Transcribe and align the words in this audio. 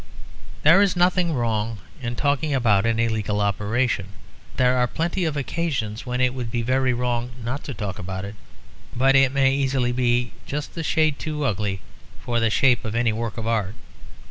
There 0.63 0.81
is 0.81 0.95
nothing 0.95 1.31
wrong 1.35 1.77
in 2.01 2.15
talking 2.15 2.55
about 2.55 2.87
an 2.87 2.97
illegal 2.99 3.39
operation; 3.39 4.07
there 4.57 4.75
are 4.75 4.87
plenty 4.87 5.25
of 5.25 5.37
occasions 5.37 6.07
when 6.07 6.19
it 6.21 6.33
would 6.33 6.49
be 6.49 6.63
very 6.63 6.91
wrong 6.91 7.33
not 7.43 7.63
to 7.65 7.73
talk 7.75 7.99
about 7.99 8.25
it. 8.25 8.33
But 8.95 9.15
it 9.15 9.31
may 9.31 9.53
easily 9.53 9.91
be 9.91 10.31
just 10.47 10.75
a 10.75 10.81
shade 10.81 11.19
too 11.19 11.45
ugly 11.45 11.81
for 12.19 12.39
the 12.39 12.49
shape 12.49 12.83
of 12.83 12.95
any 12.95 13.13
work 13.13 13.37
of 13.37 13.45
art. 13.45 13.75